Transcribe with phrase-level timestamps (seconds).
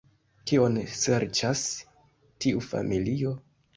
[0.51, 1.61] Kion serĉas
[2.47, 3.35] tiu familio?